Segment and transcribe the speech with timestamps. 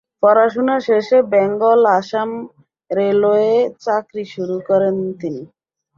[0.23, 2.29] পড়াশোনা শেষে বেঙ্গল আসাম
[2.91, 3.51] রেলওয়ে
[3.83, 5.43] চাকরি শুরু করেন তিনি।